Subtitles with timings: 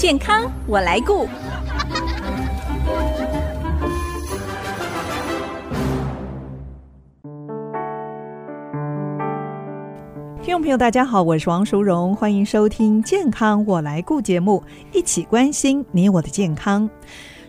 [0.00, 1.26] 健康我来顾。
[10.42, 16.88] 听众朋友，大家好，我是王淑荣，欢迎收听《健康我来顾》节目，一起关心你我的健康。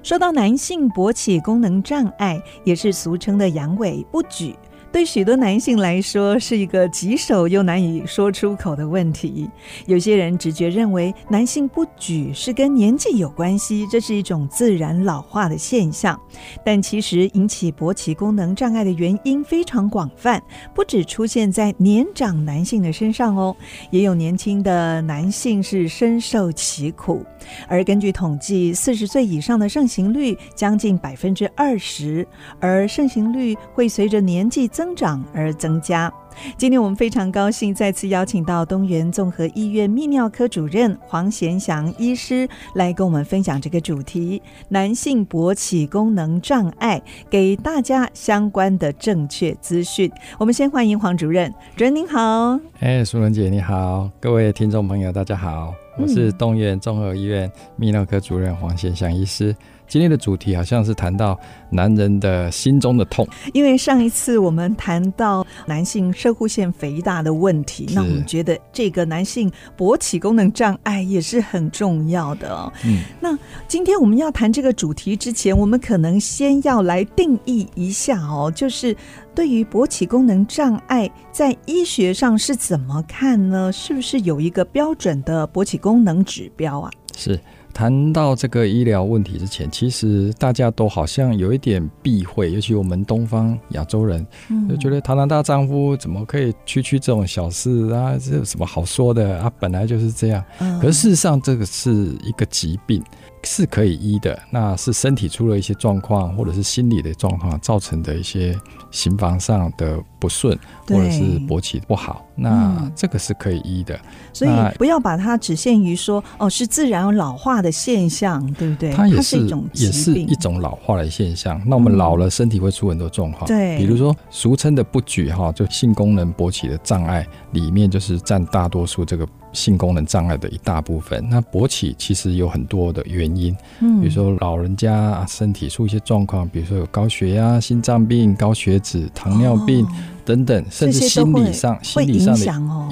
[0.03, 4.53] 说到男性勃起功能障碍，也是俗称的阳痿不举。
[4.91, 9.49] 对许多男性来说，是一个棘手又难以说出口的问题。
[9.85, 16.19] 有些人直觉认为男性不举是跟年纪有关系，这是一种自然老化的现象。
[16.65, 20.41] 但其实引起勃起功能障碍的原因非常广泛，
[20.73, 23.55] 不只出现在年长男性的身上哦，
[23.91, 27.25] 也有年轻的男性是深受其苦。
[27.67, 32.27] 而根据统计，四十岁以上的盛行率将近百分之二十，
[32.59, 36.11] 而盛行率会随着年纪增增长而增加。
[36.57, 50.11] 今天我们非常高兴再次邀请到东源综合医院泌尿科主任黄贤祥医师来跟我们分享这个主题：男性勃起功能障碍，给大家相关的正确资讯。
[50.39, 52.59] 我们先欢迎黄主任，主任您好。
[52.79, 57.47] 哎，淑伦姐你好，各位听众朋友大家好，我是东源综合医院
[57.79, 59.55] 泌尿科主任黄贤祥医师。
[59.91, 61.37] 今天的主题好像是谈到
[61.69, 72.71] 男人的心中的痛，因为上一次我们谈到男性射护腺肥大的问题，那我们觉得这个男性勃起功能障碍也是很重要的哦。
[72.85, 78.95] 嗯，那今天我们要谈这个主题之前，我们可能先要来定义一下哦，就是
[79.35, 83.69] 对于勃起功能障碍，在医学上是怎么看呢？
[83.69, 86.89] 是不是有一个标准的勃起功能指标啊？
[87.17, 87.37] 是。
[87.73, 94.25] 谈到这个医疗问题之前，其实大家都好像有一点避讳，尤其我们东方亚洲人，
[94.69, 98.17] 就觉得堂堂大丈夫怎么可以区区这种小事啊？
[98.17, 99.51] 这有什么好说的啊？
[99.59, 100.43] 本来就是这样。
[100.81, 101.91] 可事实上，这个是
[102.23, 103.03] 一个疾病。
[103.43, 108.57] 是可以医的，那是身体出了一些状况，或者是心理的状况造成的一些
[108.91, 110.57] 行房上的不顺，
[110.87, 113.99] 或者是勃起不好，那这个是可以医的。
[114.31, 118.91] 所以不要把它只限于说哦，是自然老化的现象，对不对？
[118.91, 121.61] 它也是，一种也是一种老化的现象。
[121.65, 129.27] 那我们老了，身体会出很多状况，对，比如说俗称的不举哈，就性功能勃起的障碍里面，就是占大多数这个。
[129.53, 139.85] 性功能障碍的一大部分，那勃起其实有很多的原因，嗯，比如说老人家身体出一些状况，比如说有高血压、心脏病、高血脂、糖尿病
[140.23, 142.45] 等等，甚至心理上、心理上的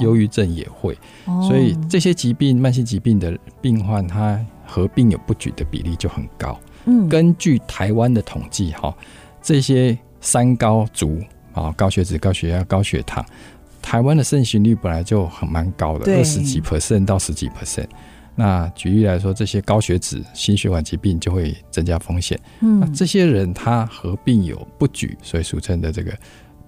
[0.03, 0.97] 忧郁症也会。
[1.47, 6.59] 所以这些疾病、慢性疾病的病患，他合并有不举的比例就很高。
[6.85, 8.93] 嗯，根据台湾的统计，哈，
[9.41, 11.19] 这些三高族
[11.53, 13.25] 啊，高血脂、高血压、高血糖。
[13.81, 17.88] 台湾的盛行率本来就很蛮高的，二十几 percent 到十几 percent。
[18.35, 22.39] 那举例来说，这些高血脂、心血管疾病就会增加风险。
[22.62, 26.13] 嗯，那这些人他合并有不举，所以俗称的这个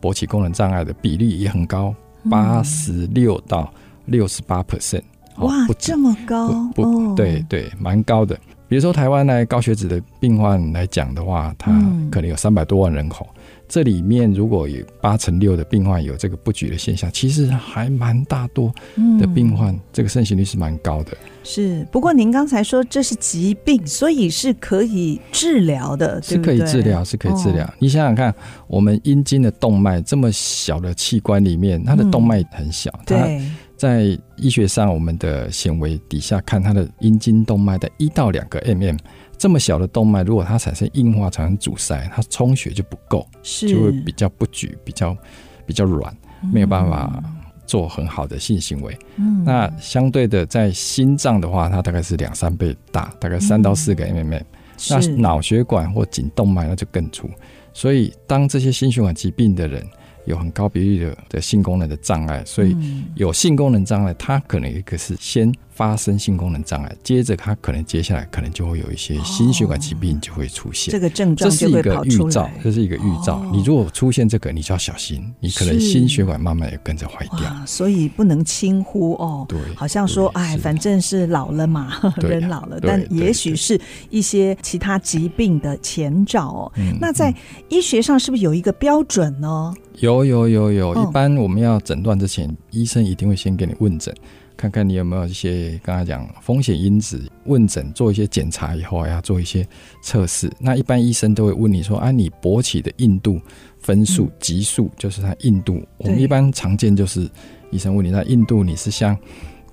[0.01, 1.95] 勃起功能障碍的比例也很高，
[2.29, 3.73] 八十六到
[4.05, 5.03] 六十八 percent。
[5.37, 6.49] 哇，这么高？
[6.75, 8.37] 不，不，对对，蛮高的。
[8.67, 11.71] 比如说台湾来高血脂的病患来讲的话，他
[12.11, 13.25] 可能有三百多万人口。
[13.71, 18.69] 这里面如果有八成六的病患有这个不举的现象，其实还蛮大多
[19.17, 21.15] 的病患，嗯、这个盛行率是蛮高的。
[21.41, 27.65] 是，不过您刚才说这是疾病，所以是可以治疗的，是可以治疗，是可以治疗。
[27.65, 28.35] 哦、你想想看，
[28.67, 38.97] 我们阴茎的动脉这么小的器官里面，它的动脉很小，嗯、它在医学上我们的显微底下看它的阴茎动脉的一到两个 mm。
[39.41, 45.17] 这么小的动脉，如果它产生硬化、产生阻塞，它充血就不够，是就会比较不举，比较
[45.65, 46.15] 比较软，
[46.53, 47.23] 没有办法
[47.65, 48.95] 做很好的性行为。
[49.15, 54.37] 嗯，那相对的，在心脏的话，它大概是两三倍大，大概三到四个 mm。
[54.37, 54.45] 嗯、
[54.91, 57.27] 那脑血管或颈动脉那就更粗。
[57.73, 59.83] 所以，当这些心血管疾病的人，
[60.25, 62.77] 有很高比例的的性功能的障碍，所以
[63.15, 70.91] 有性功能障碍，它可能一个是先发生性功能障碍，接着他可能接下来可能就会有一些心血管疾病就会出现。
[70.91, 73.43] 这个症状这是一个预兆，这是一个预兆。
[73.51, 77.51] 你如果出现这个，你就要小心，你可能心血管慢慢也跟着坏掉。
[77.65, 79.43] 所以不能轻忽哦。
[79.49, 86.71] 对，好像说哎，反正是老了嘛，人老了，但也许是一些其他疾病的前兆哦。
[86.99, 87.33] 那在
[87.69, 89.73] 医学上是不是有一个标准呢？
[89.97, 94.15] 有有有有，一般我们要诊断之前，哦、医生一定会先给你问诊，
[94.61, 97.19] 看看你有没有一些刚才讲风险因子。
[97.45, 99.67] 问诊做一些检查以后，要做一些
[100.03, 100.51] 测试。
[100.59, 103.41] 那一般医生都会问你说：“啊，你勃起的硬度
[103.79, 107.27] 分数级数，就是它硬度。”我们一般常见就是
[107.71, 109.17] 医生问你，那硬度你是像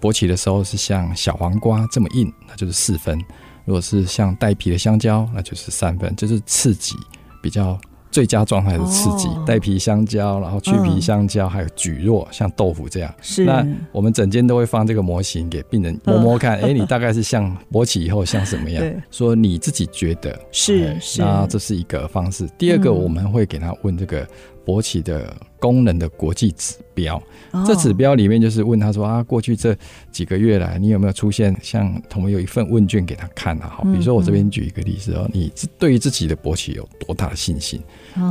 [0.00, 3.18] 勃起的时候是像小黄瓜这么硬，那就是四分；
[3.66, 6.96] 如果是像带皮的香蕉，那就是三分，就是刺激
[7.42, 7.78] 比较。
[8.18, 13.14] 最佳状态的刺激，带、哦、皮香蕉，然后去皮香蕉，嗯、还有蒟蒻，像豆腐这样。
[13.22, 13.44] 是。
[13.44, 18.82] 那我们整间都会放这个模型给病人摸摸看，哎、嗯，你大概是像勃起以后像什么样？
[18.82, 21.22] 对说你自己觉得是是。
[21.22, 22.44] 那这是一个方式。
[22.58, 24.26] 第二个，我们会给他问这个。
[24.68, 27.20] 勃起的功能的国际指标，
[27.66, 29.74] 这指标里面就是问他说啊，过去这
[30.12, 33.72] 几个月来，你有没有出现像同们有一份问卷给他看啊？
[33.78, 37.80] 好，比如说我这边举一个例子哦，你对于自己的勃起有多大的信心？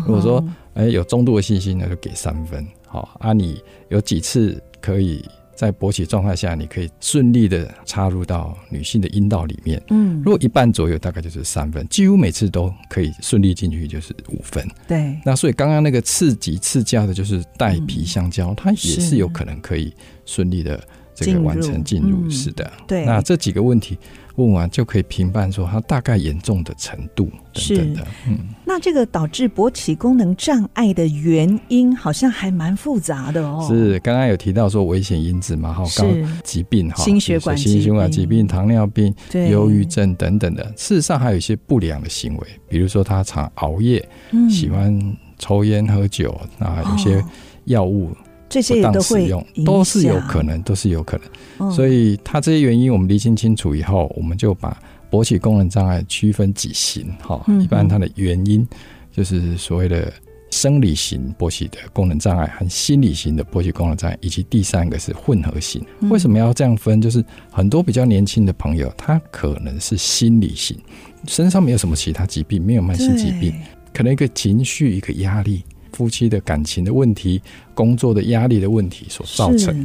[0.05, 2.63] 如果说哎有中度的信心，那就给三分。
[2.85, 3.59] 好啊，你
[3.89, 5.25] 有几次可以？
[5.57, 9.81] 在勃起状态下，你可以顺利的插入到女性的阴道里面。
[9.89, 14.65] 嗯，如果一半左右，大概就是三分，几乎每次都可以顺利进去，就是五分。
[14.87, 15.17] 对。
[15.25, 19.91] 那所以刚刚那个次级次佳的，就是带皮香蕉，嗯，它也是有可能可以
[20.27, 20.79] 顺利的
[21.15, 22.29] 这个完成进入。
[22.29, 22.71] 是的。
[22.87, 23.03] 对。
[23.03, 23.97] 那这几个问题。
[24.37, 28.07] 问完就可以评判说它大概严重的程度等等的。
[28.27, 33.65] 嗯，那这个导致勃起功能障碍的原因好像还蛮复杂的哦。
[33.67, 35.73] 是，刚刚有提到说危险因子嘛？
[35.73, 39.13] 哈，刚疾病哈，心血管心血管疾病、糖尿病、
[39.49, 40.63] 忧郁症等等的。
[40.75, 47.23] 事实上还有一些不良的行为，比如说他常熬夜，嗯、喜欢抽烟喝酒，啊，有些
[47.65, 48.15] 药物。
[48.49, 51.19] 这些也都会用，都是有可能，都是有可
[51.57, 51.71] 能。
[51.71, 57.13] 所以，它这些原因我们厘清清楚以后，我们就把勃起功能障碍区分几型。
[57.21, 58.67] 哈，一般它的原因
[59.11, 60.11] 就是所谓的
[60.49, 65.85] 生理型勃起的功能障碍和心理型的勃起功能障碍，以及第三个是混合型。
[66.09, 67.01] 为什么要这样分？
[67.01, 70.77] 就是很多比较年轻的朋友，他可能是心理型，
[71.27, 73.53] 身上没有什么其他疾病，没有慢性疾病，
[73.93, 75.63] 可能一个情绪，一个压力。
[75.97, 77.41] 夫妻的感情的问题，
[77.73, 79.83] 工作的压力的问题所造成。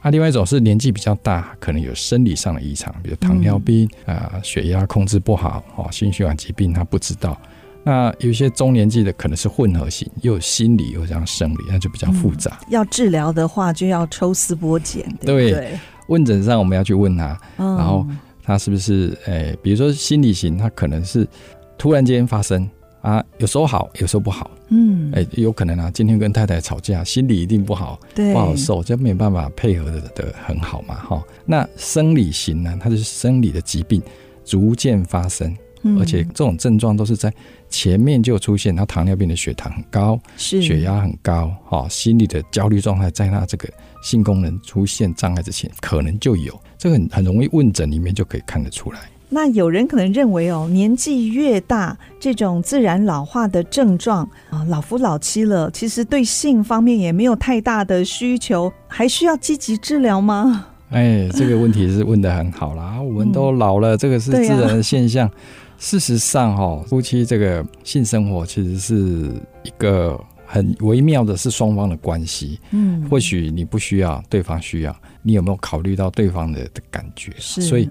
[0.00, 7.38] 啊，另外一种是年纪比较大，可能有生理上的异常，比如糖尿病啊、血压控制不好，哦，心血管疾病他不知道。
[7.84, 12.58] 那有些中年纪的可能是混合型，又有心理又这样生理，那就比较复杂。
[12.62, 15.78] 嗯、要治疗的话，就要抽丝剥茧，对？
[16.08, 18.06] 问诊上我们要去问他，嗯、然后
[18.42, 21.28] 他是不是诶、欸，比如说心理型，他可能是
[21.76, 22.66] 突然间发生。
[23.00, 24.50] 啊，有时候好，有时候不好。
[24.68, 31.22] 嗯，哎、欸，有可能啊，今天跟太太吵架，心里一定不好，对，不好受，就没有办法配合的的很好嘛，哈。
[31.44, 34.00] 那生理型呢，它就是生理的疾病
[34.44, 37.32] 逐渐发生，嗯、而且这种症状都是在
[37.68, 38.76] 前面就出现。
[38.76, 43.68] 他糖尿病的血糖很高，是血压很高，哈，心理的焦虑状态，在他这个
[44.02, 46.60] 性功能出现障碍之前，可能就有。
[46.78, 49.00] 这个很很容易问诊里面就可以看得出来。
[49.32, 60.66] 那有人可能认为哦，年纪越大，这种自然老化的症状啊，老夫老妻了，其实对性方面也没有太大的需求，还需要积极治疗吗？
[60.90, 63.00] 哎，这个问题是问的很好啦。
[63.00, 65.28] 我们都老了，嗯、这个是自然的现象。
[65.28, 65.32] 啊、
[65.78, 69.30] 事实上，哈，夫妻这个性生活其实是
[69.62, 72.58] 一个很微妙的，是双方的关系。
[72.72, 74.92] 嗯，或许你不需要，对方需要，
[75.22, 77.30] 你有没有考虑到对方的的感觉？
[77.38, 77.88] 是，所以。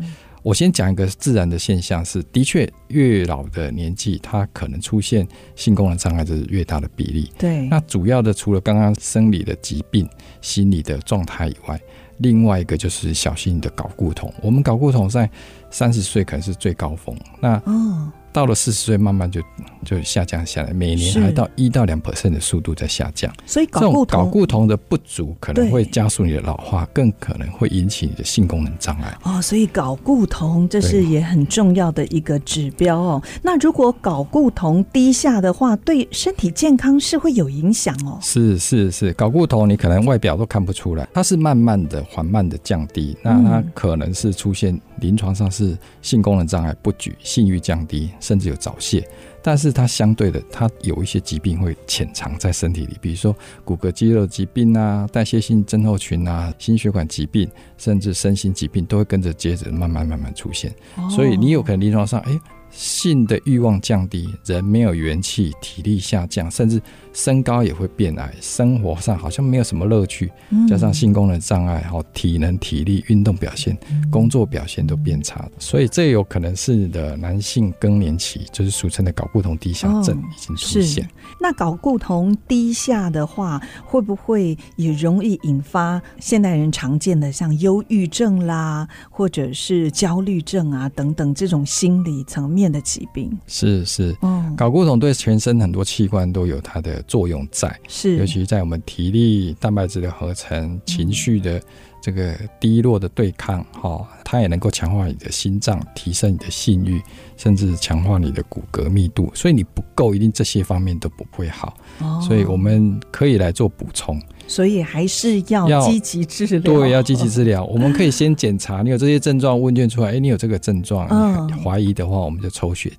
[0.49, 7.31] 我先讲一个自然的现象是，的确越老的年纪，它可能出现性功能障碍就是越大的比例。
[7.37, 10.09] 对，那主要的除了刚刚生理的疾病、
[10.41, 11.79] 心理的状态以外，
[12.17, 14.33] 另外一个就是小心你的睾固酮。
[14.41, 15.29] 我们睾固酮在
[15.69, 17.15] 三十岁可能是最高峰。
[17.39, 18.11] 那哦。
[18.31, 19.41] 到了四十岁，慢慢就
[19.83, 23.31] 就下降下来，每年还到一到两 percent 的速度在下降。
[23.45, 29.17] 所以睾固酮睾固酮的不足可能会加速你的老化，更可能会引起你的性功能障碍。
[29.23, 33.21] 哦，所以睾固酮这是也很重要的一个指标哦。
[33.41, 38.19] 那如果睾固酮低下的话，对身体健康是会有影响哦。
[38.21, 43.17] 是是是，睾固酮你可能外表都看不出来，它是慢慢的、缓慢的降低。
[43.23, 48.09] 那它可能是出现临床上是性功能障碍不举、性欲降低。
[48.19, 49.07] 甚至有早泄，
[49.41, 60.71] 但是它相对的，它有一些疾病会潜藏在身体里，比如说骨骼肌肉疾病啊、代谢性症候群啊、心血管疾病，甚至身心疾病都会跟着接着慢慢慢慢出现。
[60.95, 62.41] 哦、所以你有可能临床上，哎、欸。
[62.71, 66.81] 性的欲望降低，人没有元气，体力下降，甚至
[67.13, 81.03] 身高也会变矮，生活上好像没有什么乐趣，嗯、加上性功能障碍，好体能、体力、运动表现、嗯、工作表现都变差，所以这有可能是的男性更年期，就是俗称的睾固酮低下症已经出现。
[81.03, 81.09] 哦、
[81.41, 92.58] 那睾固酮低下的话，会不会也容易引发现代人常见的像忧郁症啦，或者是焦虑症啊等等这种心理层面？
[92.59, 93.31] 面的疾病。
[93.47, 94.53] 是是，嗯。
[94.57, 98.17] 睾固酮对全身很多器官都有它的作用在，是。
[98.17, 101.61] 尤其在我们体力、蛋白质的合成、情绪的
[102.09, 106.99] 这个低落的对抗，哈，它也能够强化你的心脏，提升你的性欲，
[107.37, 109.31] 甚至强化你的骨骼密度。
[109.35, 111.77] 所以你不够，一定这些方面都不会好。
[111.99, 114.19] 哦，所以我们可以来做补充。
[114.47, 116.59] 所以还是要积极治疗。
[116.61, 117.63] 对，要积极治疗。
[117.65, 121.07] 我们可以先检查你有这些症状，问卷出来，哎，你有这个症状，
[121.47, 122.91] 你怀疑的话，我们就抽血。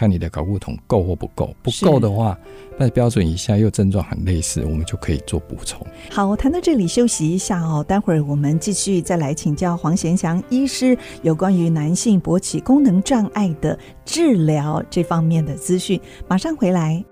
[0.00, 2.34] 看你的睾固酮够或不够，不够的话，
[2.78, 5.86] 那标准以下又症状很类似，我们就可以做补充。
[6.10, 17.04] 好，我谈到这里休息一下哦，待会儿我们继续再来请教黄贤祥医师有关于男性勃起功能障碍的治疗这方面的资讯，马上回来。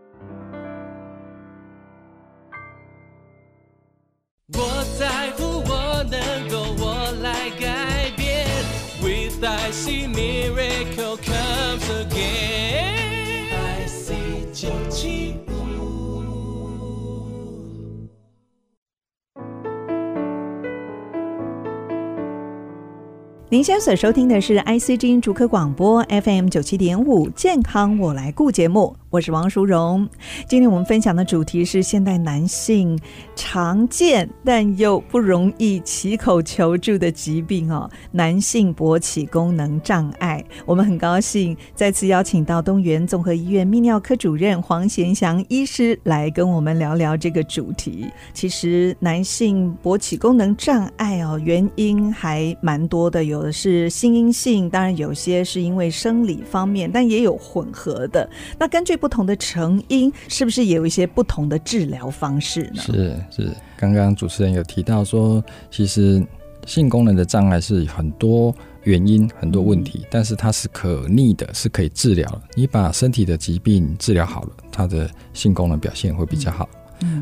[23.58, 28.94] 您现在所收听的是 ICG 逐科广播 FM 九七点五健康我来顾节目。
[29.10, 30.06] 我是王淑荣，
[30.46, 32.98] 今天我们分享的主题是现代男性
[33.34, 40.44] 常见但又不容易启口求助的疾病哦，男性勃起功能障碍。
[40.66, 48.10] 我们很高兴再次邀请到东源综合医院泌尿科主任黄贤祥医师来跟我们聊聊这个主题。
[48.34, 58.28] 其实男性勃起功能障碍哦，原因还蛮多的，有的是心因性，当然有些是因为生理方面，但也有混合的。
[58.58, 62.82] 那根据不同的成因，是不是也有一些不同的治疗方式呢？
[62.82, 66.22] 是是，刚刚主持人有提到说，其实
[66.66, 72.42] 性功能的障碍是很多原因、很多问题，但是它是可逆的，是可以治疗的。
[72.54, 76.68] 你把身体的疾病治疗好了，它的性功能表现会比较好。
[76.72, 76.77] 嗯，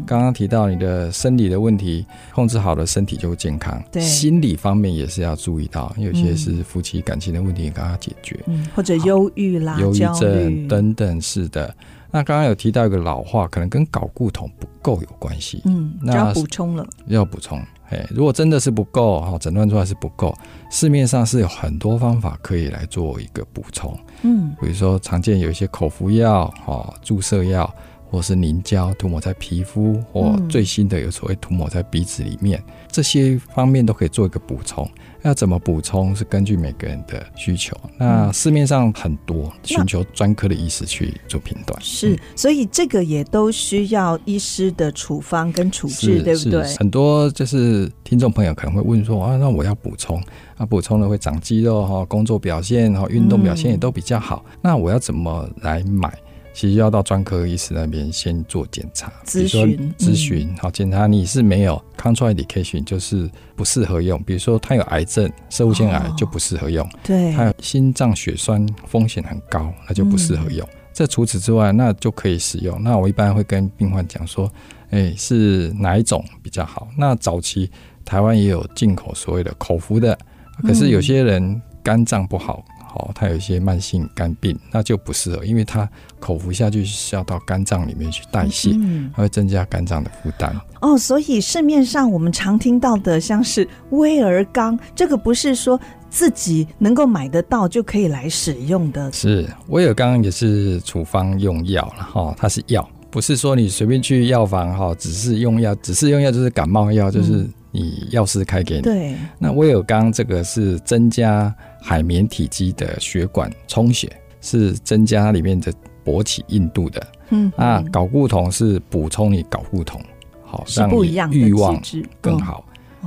[0.07, 3.83] 刚刚提到你的生理的问题控制好了，身体就会健康。
[3.93, 8.39] 对，心理方面也是要注意到，有些是夫妻感情的问题，刚刚解决。
[8.47, 11.75] 嗯，或者忧郁啦、忧郁症等等，是的。
[12.11, 15.61] 那刚刚有提到一个老化，可能跟睾固酮不够有关系。
[15.67, 16.87] 嗯，那要补充了。
[17.09, 20.35] 要补充，哎，如果真的是不够，哈，诊断出来是不够，
[20.71, 23.99] 市面上是有很多方法可以来做一个补充。
[24.23, 27.71] 嗯，比如说常见有一些口服药，哈，注射药。
[28.17, 34.89] 或是凝胶涂抹在皮肤，或最新的有所谓涂抹在鼻子里面，嗯，这些方面都可以做一个补充。
[35.21, 37.77] 要怎么补充是根据每个人的需求。
[37.99, 41.79] 那市面上很多，寻求专科的医师去做评断。
[41.83, 46.63] 是，嗯，所以这个也都需要医师的处方跟处置，对不对？
[46.77, 50.19] 很多就是听众朋友可能会问说啊，那我要补充，
[50.57, 54.59] 啊，补充了会长肌肉哈，工作表现哈，运动表现也都比较好，嗯。
[54.63, 56.11] 那我要怎么来买？
[56.57, 64.19] 其实要到专科医师那边先做检查，咨询咨询，好检查你是没有 contraindication，就是不适合用。
[64.23, 66.89] 比如说他有癌症，摄护腺癌就不适合用。
[67.05, 70.67] 对，他有心脏血栓风险很高，那就不适合用。
[70.95, 72.83] 这、嗯、除此之外，那就可以使用。
[72.83, 74.51] 那我一般会跟病患讲说，
[74.89, 76.89] 哎、欸，是哪一种比较好？
[76.97, 77.71] 那早期
[78.03, 80.19] 台湾也有进口所谓的口服的，
[80.63, 82.65] 可是有些人肝脏不好。
[82.97, 85.89] 哦，他有一些慢性肝病，那就不适合，因为他
[86.19, 90.55] 口服下去是要到肝脏里面去代谢，嗯，它会增加肝脏的负担。
[90.81, 99.13] 哦，所以市面上我们常听到的像是威而钢，这个不是说自己能够买得到就可以来使用的。
[99.13, 108.83] 是威尔刚也是处方用药了哈，它是药，不是说你随便去药房哈，只是用药，只是用药就是感冒药，就是你药师开给你。
[108.83, 111.55] 对，那威尔刚这个是增加。
[111.79, 115.73] 海绵体积的血管充血是增加里面的
[116.05, 120.01] 勃起硬度的，嗯，啊，睾固酮是补充你睾固酮，
[120.45, 121.81] 好，让你欲望
[122.21, 122.65] 更好。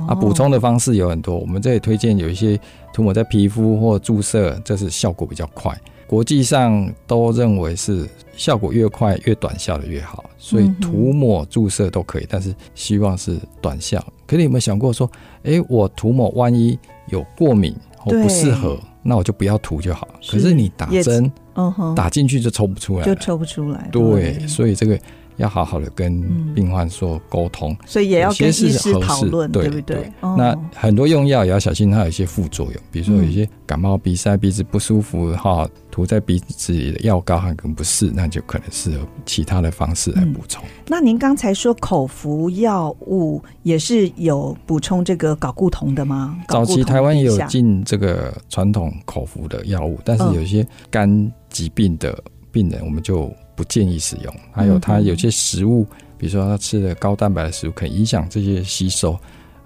[0.08, 2.58] 啊，补充的方式有很多，我们这里推荐有一些
[2.90, 5.78] 涂抹在皮肤或注射，这是效果比较快。
[6.10, 8.04] 国际上都认为是
[8.36, 14.04] 效果越快越短效的越好，所以涂抹注射都可以，但是希望是短效。
[14.26, 15.08] 可是你有没有想过说，
[15.44, 16.76] 哎，我涂抹万一
[17.10, 17.72] 有过敏？
[17.96, 20.08] 或不适合，那我就不要涂就好。
[20.28, 23.88] 可是你打针，嗯，打进去就抽不出来，就抽不出来。
[23.92, 24.98] 对，所以这个。
[25.40, 26.22] 要好好的跟
[26.54, 30.12] 病患说沟通，嗯，所以也要跟医师讨论，对不对？
[30.20, 40.84] 那很多用药也要小心，它有一些副作用，比如说有一些感冒、鼻塞、鼻子不舒服，哈，涂在鼻子里的药膏还可能不适，那就可能适合其他的方式来补充，嗯。
[40.86, 46.36] 那您刚才说口服药物也是有补充这个睾固酮的吗？
[46.48, 53.32] 早期台湾也有进这个传统口服的药物，但是有些肝疾病的病人，我们就。
[53.60, 55.84] 不建议使用，还有它有些食物，
[56.16, 59.18] 比如说它吃的高蛋白的食物，可以影响这些吸收，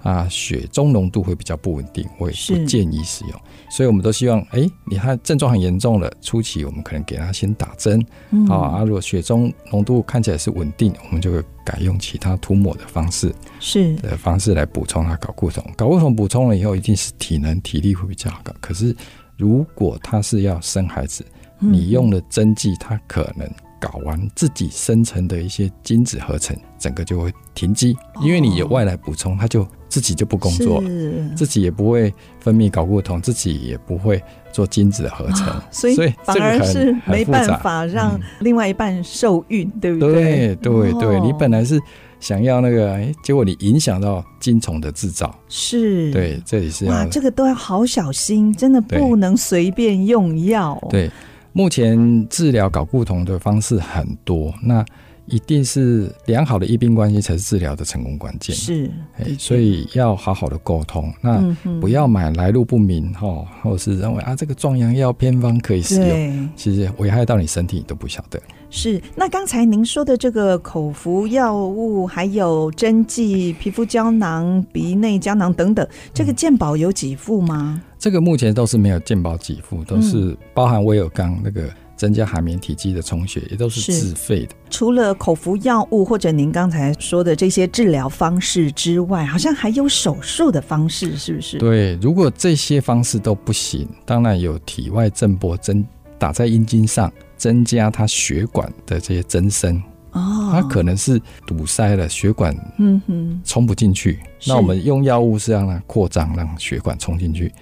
[0.02, 3.40] 啊，血中浓度会比较不稳定，我也不建议使用。
[3.70, 15.64] 所以我们都希望，哎、欸，你看症状很严重了，初期我们可能给他先打针，嗯、啊，如果血中浓度看起来是稳定，我们就会改用其他涂抹的方式，是的方式来补充它搞固酮。
[15.76, 18.52] 搞固酮补充了以后，一定是体能体力会比较高。
[18.60, 18.92] 可是
[19.36, 21.24] 如果他是要生孩子，
[21.60, 23.48] 你用了针剂，它可能。
[23.84, 30.88] 搞完自己生成的一些精子合成，整个就会停机，因为你有外来补充，它就自己就不工作了，
[31.36, 34.22] 自己也不会分泌睾固酮，自己也不会
[34.52, 40.56] 做精子的合成，哦、所以反而是没办法让另外一半受孕，嗯、对不对？
[40.56, 41.78] 对对对，你本来是
[42.20, 46.10] 想要那个，哎，结果你影响到精虫的制造，是。
[46.10, 51.10] 对，这里是要哇，这个都要好小心，真的不能随便用药，对。
[51.54, 54.84] 目前治疗睾固酮的方式很多，那
[55.26, 58.54] 一定是良好的医病关系才是治疗的成功关键。
[58.54, 58.90] 是，
[59.38, 61.40] 所以要好好的沟通，那
[61.80, 68.42] 不要买来路不明哈，或者是认为啊这个壮阳药偏方可以使用，其实危害到你身体都不晓得。
[68.76, 77.80] 是，那刚才您说的这个口服药物，还有针剂、皮肤胶囊、鼻内胶囊等等，这个健保有给付吗？
[78.00, 84.56] 这个目前都是没有健保给付，都是包含威尔刚那个增加海绵体积的充血，也都是自费的。
[84.68, 91.58] 除了口服药物或者您刚才说的这些治疗方式之外，好像还有手术的方式，是不是？
[91.58, 95.86] 对，如果这些方式都不行，当然有体外震波针
[96.18, 97.10] 打在阴茎上。
[97.44, 99.76] 增加它血管的这些增生
[100.12, 104.18] 哦，它可能是堵塞了血管，嗯哼，冲不进去。
[104.46, 107.52] 那我们用药物是让它扩张，让血管冲进去。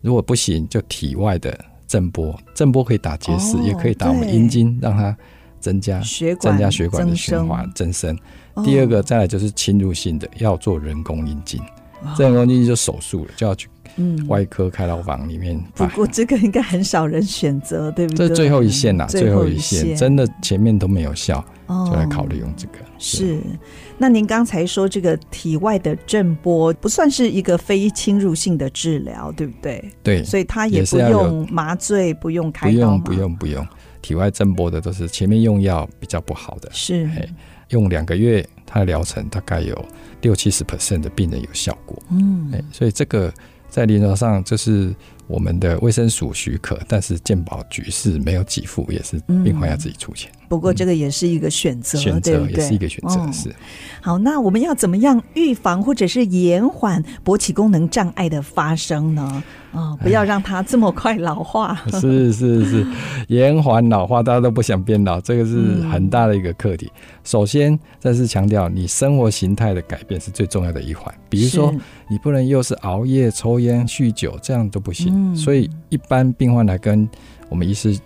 [0.00, 1.58] 如果不行，就体外的
[1.88, 5.16] 震波，震波可以打结石，也可以打我们阴茎，让它
[5.58, 8.16] 增加血管，增加血管的循环增生。
[8.62, 11.60] 第二个，再来就是侵入性的，要做人工阴茎，
[12.16, 13.68] 这人工阴茎就手术了，就要去。
[13.96, 18.28] 嗯，外科开刀房里面，不过这个应该很少人选择，对不对？
[18.28, 22.74] 这最后一线呐，最后一线，真的前面都没有效，就来考虑用这个。
[22.98, 23.38] 是，
[23.98, 29.92] 那您刚才说这个体外的震波不算是一个非侵入性的治疗，对不对？
[30.02, 33.66] 对，所以它也不用麻醉，不用开刀，不用不用不用。
[34.00, 37.08] 体外震波的都是前面用药比较不好的，是，
[37.68, 39.84] 用两个月，它的疗程大概有
[40.22, 42.02] 六七十 percent 的病人有效果。
[42.10, 43.30] 嗯，哎，所以这个。
[43.72, 44.94] 在临床上，这是
[45.26, 50.30] 我们的卫生署许可，但是健保局是没有给付，也是病患要自己出钱。
[50.46, 53.18] 不过这个也是一个选择，选择也是一个选择。
[53.18, 53.50] 哦、是。
[54.02, 59.42] 好，那我们要怎么样预防或者是延缓勃起功能障碍的发生呢？
[59.72, 61.74] 啊、哦，不要让它这么快老化。
[62.00, 62.86] 是是是，
[63.28, 66.86] 延缓老化，大家都不想变老，这个是很大的一个课题。
[66.94, 71.12] 嗯、首先，再次强调，你生活形态的改变是最重要的一环。
[71.28, 71.74] 比如说，
[72.08, 75.32] 你不能又是熬夜、抽烟、酗酒，这样都不行。
[75.32, 77.08] 嗯、所以，一般病患来跟
[77.48, 77.98] 我们医师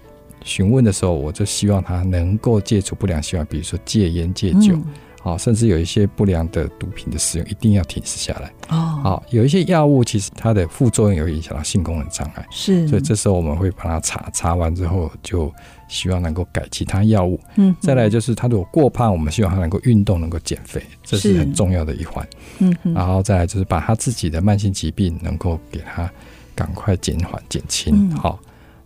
[0.45, 4.75] 询问的时候，我就希望他能够戒除不良习惯，比如说戒烟、戒酒。
[4.75, 4.85] 嗯
[5.27, 8.53] 好，甚至有一些不良的毒品的使用，一定要停止下来。
[8.69, 15.53] 哦，好，有一些药物其实它的副作用也会影响到性功能障碍，是，所以这时候我们会把它查，查完之后就
[15.89, 17.41] 希望能够改其他药物。
[17.57, 22.25] 嗯，再来就是他如果过胖，我们希望他能够运动，能够减肥，这是很重要的一环。
[22.61, 26.09] 嗯，然后再来就是把他自己的慢性疾病能够给他
[26.55, 28.09] 赶快减缓减轻。
[28.13, 28.39] 好，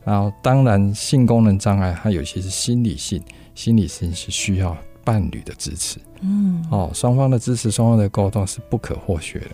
[0.07, 3.23] 然后当然性功能障碍它有些是心理性，
[3.55, 4.75] 心理性是需要
[5.05, 5.99] 伴侣的支持。
[6.21, 9.51] 嗯，哦，双方的支持，双方的沟通是不可或缺的。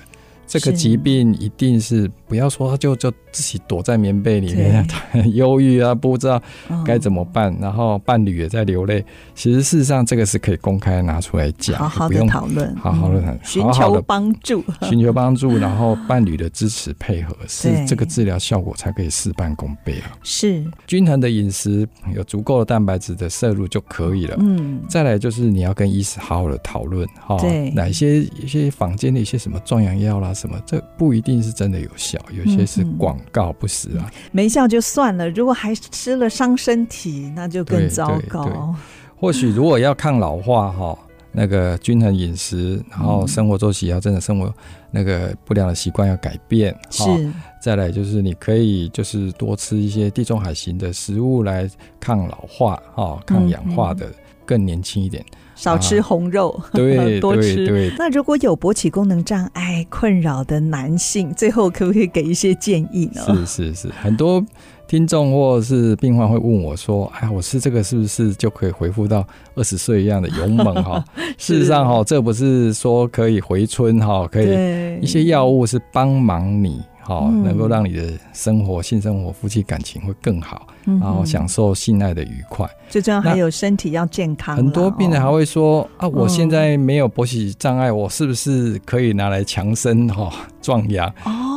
[0.46, 4.86] 这个疾病一定是不要说就就自己躲在棉被里面，
[5.34, 6.40] 忧郁啊，不知道
[6.84, 9.04] 该怎么办，嗯、然后伴侣也在流泪。
[9.34, 20.16] 其实事实上，这个是可以公开拿出来讲，好好的讨论，好好的寻求帮助， 寻求帮助，然后伴侣的支持配合，是这个治疗效果才可以事半功倍啊。
[20.22, 24.36] 是均衡的饮食，有足够的蛋白质的摄入就可以了。
[24.38, 27.36] 嗯，再来就是你要跟医师好好的讨论，哈，
[27.74, 30.32] 哪些一些坊间的一些什么壮阳药啦。
[30.36, 30.60] 什么？
[30.64, 34.08] 这不一定是真的有效，有些是广告不实啊。
[34.30, 38.74] 没效就算了，如果还吃了伤身体，那就更糟糕。
[39.16, 40.98] 或许如果要抗老化哈，
[41.32, 44.54] 那个均衡饮食，然后生活作息要真的生活
[44.90, 46.76] 那个不良的习惯要改变。
[46.90, 47.02] 是，
[47.60, 51.68] 再来就是你可以就是多吃一些地中海型的食物来
[51.98, 54.06] 抗老化哈，抗氧化的，
[54.44, 55.24] 更年轻一点。
[55.56, 57.56] 少吃红肉，啊、 对，多吃。
[57.56, 63.22] 对对对，那如果有勃起功能障碍困扰的男性，最后可不可以给一些建议呢？
[63.46, 64.44] 是是是，很多
[64.86, 71.02] 听众或是病患会问我说：“哎，我吃这个是不是就可以恢复到二十岁一样的勇猛？”哈，
[71.38, 76.80] 事实上哈，这不是说可以回春哈，可以一些药物是帮忙你。
[77.06, 82.68] 好，能够让你的生活、性生活、夫妻感情会更好，然后享受性爱的愉快。
[82.88, 84.56] 最重要还有身体要健康。
[84.56, 91.08] 很多病人还会说啊，我现在没有勃起障碍，我是不是可以拿来强身哈壮阳？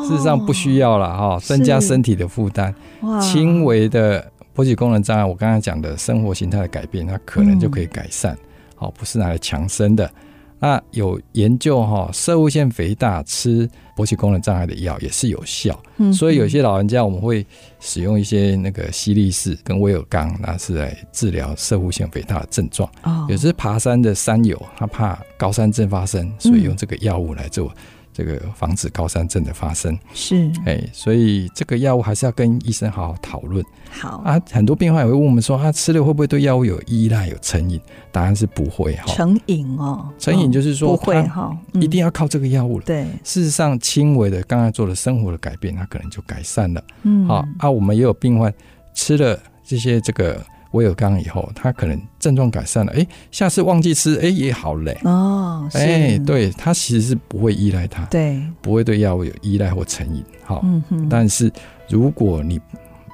[0.08, 2.72] 事实上不需要了哈，增加身体的负担。
[3.20, 4.24] 轻微的
[4.56, 8.38] 勃起功能障碍，我刚才讲的生活形态的改变，它可能就可以改善。
[8.76, 10.08] 好，不是拿来强身的。
[10.60, 17.46] 那有研究哈，射物腺肥大吃勃起功能障碍的药也是有效，嗯，所以有些老人家我们会
[17.80, 22.90] 使用一些那个西力士跟威尔刚，那是来治疗射物腺肥大的症状。
[23.04, 27.72] 哦，有些爬山的山友他怕高山症发生，所以用这个药物来做。
[28.20, 33.64] 这个防止高山症的发生是哎，所以这个药物还是要跟医生好好讨论。
[33.90, 37.80] 好啊，很多病患也会问我们说，他、啊、吃了会不会对药物有依赖、有成瘾？
[38.12, 39.06] 答案是不会哈。
[39.14, 42.84] 成瘾哦，成瘾就是说、哦、不会哈，一定要靠这个药物了。
[42.86, 46.84] 对、嗯，事实上轻微的刚才做了生活的改变，他可能就改善了。
[47.04, 48.54] 嗯，好啊，我们也有病患
[48.94, 50.46] 吃了这些这个。
[50.72, 54.98] 威尔刚以后，他可能症状改善了，哎，下次忘记吃，哎，也好嘞。
[55.04, 60.24] 哦，哎，对，他其实是不会依赖他，对，不会对药物有依赖或成瘾。
[60.44, 61.10] 好，嗯哼。
[61.10, 61.52] 但是
[61.90, 62.60] 如果你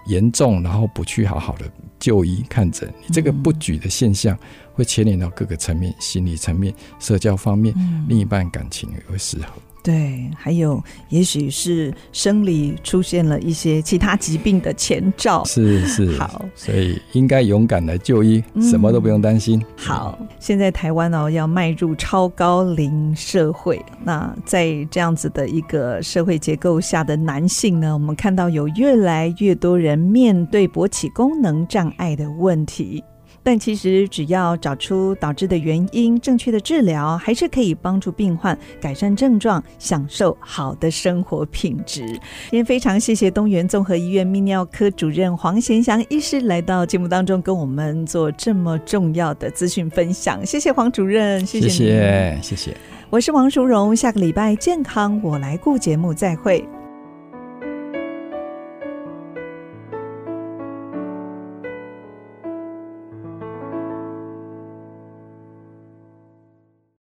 [0.07, 1.65] 严重，然后不去好好的
[1.99, 4.37] 就医看诊，你这个不举的现象
[4.73, 9.47] 会牵连到各个层面，心理层面、社交方面，嗯、另一半感情也会失衡。
[9.85, 16.17] 对，还有也许是生理出现了一些其他疾病的前兆，是是。
[16.17, 19.63] 好，所以应该勇敢来就医，嗯、什么都不用担心。
[19.77, 33.03] 好，现在台湾哦要迈入超高龄社会，那在这样子的一个社会结构下的男性呢，我们看到有越来越多人面对勃起功能障碍的问题。
[33.45, 42.07] 但其实只要找出导致的原因，正确的治疗，还是可以帮助病患改善症状，享受好的生活品质。
[42.07, 42.17] 今
[42.49, 50.43] 天非常谢谢东元综合医院泌尿科主任黄贤祥医师来到节目当中，跟我们做这么重要的资讯分享。
[50.43, 52.75] 谢谢黄主任，谢谢，谢谢，谢谢。
[53.11, 56.67] 我是王淑荣，下个礼拜健康我来顾节目再会。